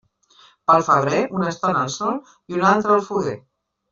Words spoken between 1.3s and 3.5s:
una estona al sol i una altra al foguer.